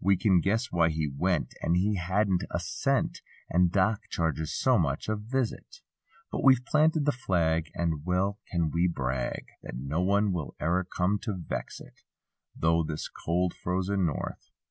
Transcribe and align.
We 0.00 0.16
can 0.16 0.40
guess 0.40 0.72
why 0.72 0.88
he 0.88 1.06
went. 1.14 1.52
As 1.62 1.72
he 1.74 1.96
hadn't 1.96 2.42
a 2.50 2.58
cent 2.58 3.20
And 3.50 3.70
Doc 3.70 4.04
charges 4.08 4.56
so 4.58 4.78
much 4.78 5.10
a 5.10 5.14
visit. 5.14 5.82
But 6.30 6.42
we've 6.42 6.64
planted 6.64 7.04
the 7.04 7.12
flag. 7.12 7.70
And 7.74 8.06
well 8.06 8.38
can 8.50 8.70
we 8.70 8.88
brag. 8.88 9.48
That 9.62 9.76
no 9.76 10.00
one 10.00 10.32
will 10.32 10.56
e'er 10.58 10.84
come 10.84 11.18
to 11.24 11.34
vex 11.36 11.82
it; 11.82 12.00
Though 12.56 12.82
this 12.82 13.08
cold 13.10 13.52
frozen 13.52 14.06
north. 14.06 14.48